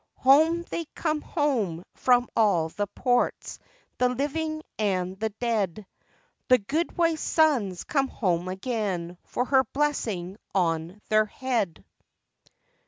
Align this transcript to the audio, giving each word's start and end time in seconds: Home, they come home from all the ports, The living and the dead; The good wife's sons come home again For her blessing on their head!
Home, 0.15 0.63
they 0.63 0.85
come 0.95 1.21
home 1.21 1.83
from 1.93 2.27
all 2.35 2.69
the 2.69 2.87
ports, 2.87 3.59
The 3.99 4.09
living 4.09 4.63
and 4.79 5.19
the 5.19 5.29
dead; 5.29 5.85
The 6.47 6.57
good 6.57 6.97
wife's 6.97 7.21
sons 7.21 7.83
come 7.83 8.07
home 8.07 8.47
again 8.47 9.19
For 9.25 9.45
her 9.45 9.63
blessing 9.63 10.37
on 10.55 10.99
their 11.09 11.25
head! 11.27 11.85